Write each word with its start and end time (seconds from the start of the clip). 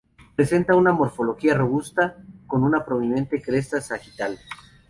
Presenta 0.35 0.73
una 0.73 0.91
morfología 0.93 1.53
robusta, 1.53 2.17
con 2.47 2.63
una 2.63 2.83
prominente 2.83 3.39
cresta 3.39 3.79
sagital. 3.81 4.39